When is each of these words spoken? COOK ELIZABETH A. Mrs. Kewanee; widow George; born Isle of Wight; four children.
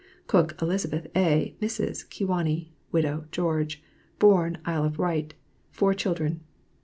COOK 0.25 0.59
ELIZABETH 0.59 1.15
A. 1.15 1.55
Mrs. 1.61 2.07
Kewanee; 2.09 2.69
widow 2.91 3.25
George; 3.29 3.83
born 4.17 4.57
Isle 4.65 4.85
of 4.85 4.97
Wight; 4.97 5.35
four 5.69 5.93
children. 5.93 6.41